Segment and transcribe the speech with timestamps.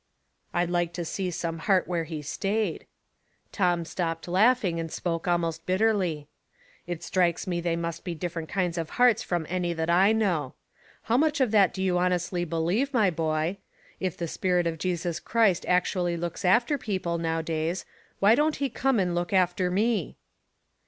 [0.29, 2.87] *' I'd like to see some heart where he stayed."
[3.51, 6.27] Tom stopped laughing and spoke almost bitterly.
[6.55, 10.11] '* It strikes me they must be different kinds of hearts from any that I
[10.11, 10.55] know.
[11.03, 13.59] How much of that do you honestly believe, my boy?
[13.99, 17.85] If the spirit of Jesus Christ actually looks after people now days,
[18.17, 20.17] why don't he come and look after me